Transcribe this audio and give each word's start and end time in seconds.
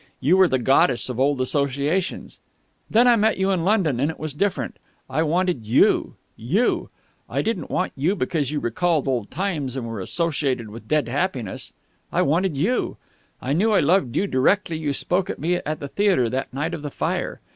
You 0.19 0.35
were 0.37 0.47
the 0.47 0.57
goddess 0.57 1.09
of 1.09 1.19
old 1.19 1.39
associations. 1.41 2.39
Then 2.89 3.07
I 3.07 3.15
met 3.15 3.37
you 3.37 3.51
in 3.51 3.63
London, 3.63 3.99
and 3.99 4.09
it 4.09 4.17
was 4.17 4.33
different. 4.33 4.77
I 5.07 5.21
wanted 5.21 5.63
you 5.63 6.15
you! 6.35 6.89
I 7.29 7.43
didn't 7.43 7.69
want 7.69 7.91
you 7.95 8.15
because 8.15 8.49
you 8.49 8.59
recalled 8.59 9.07
old 9.07 9.29
times 9.29 9.75
and 9.75 9.85
were 9.87 9.99
associated 9.99 10.71
with 10.71 10.87
dead 10.87 11.07
happiness, 11.07 11.71
I 12.11 12.23
wanted 12.23 12.57
you! 12.57 12.97
I 13.43 13.53
knew 13.53 13.73
I 13.73 13.79
loved 13.79 14.15
you 14.15 14.25
directly 14.25 14.79
you 14.79 14.91
spoke 14.91 15.27
to 15.27 15.39
me 15.39 15.57
at 15.57 15.79
the 15.79 15.87
theatre 15.87 16.31
that 16.31 16.51
night 16.51 16.73
of 16.73 16.81
the 16.81 16.89
fire. 16.89 17.39